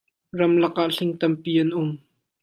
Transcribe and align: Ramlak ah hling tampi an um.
Ramlak 0.37 0.75
ah 0.81 0.91
hling 0.95 1.13
tampi 1.19 1.51
an 1.61 1.69
um. 1.81 1.89